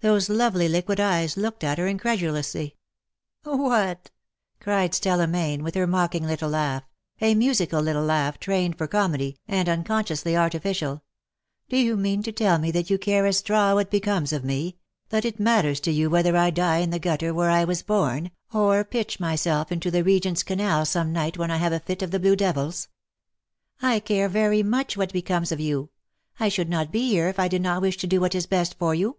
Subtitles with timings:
[0.00, 2.74] Those lovely liquid eyes looked at her incredu lously."
[3.42, 4.12] "What,"
[4.60, 6.84] cried Stella Mayne, with her mocking little laugh—
[7.20, 11.02] a musical little laugh trained for comedy, and unconsciously artificial—
[11.72, 14.76] *^^do you mean to tell me that you care a straw what becomes of me—
[15.10, 18.30] that it matters to you whether I die in the gutter where I was born,
[18.52, 22.12] or pitch myself into the Regent^s Canal some night when I have a fit of
[22.12, 22.86] the blue devils?"
[23.82, 25.90] "I care very much what becomes of you.
[26.38, 28.78] I should not be here if I did not wish to do what is best
[28.78, 29.16] for you."